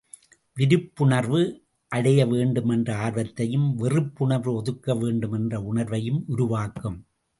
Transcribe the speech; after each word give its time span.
விருப்புணர்வு 0.57 1.41
அடைய 1.91 2.25
வேண்டுமென்ற 2.25 2.95
ஆர்வத்தையும், 2.95 3.67
வெறுப்புணர்வு 3.79 4.53
ஒதுக்க 4.53 4.95
வேண்டுமென்ற 4.95 5.59
உணர்வையும், 5.73 6.23
உருவாக்கும். 6.27 6.99